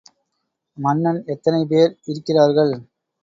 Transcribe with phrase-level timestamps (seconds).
[0.77, 2.73] மன்னன் எத்தனை பேர் இருக்கிறார்கள்?